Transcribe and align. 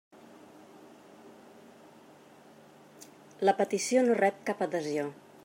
La 3.49 3.55
petició 3.61 4.05
no 4.09 4.19
rep 4.25 4.43
cap 4.51 4.67
adhesió. 4.69 5.07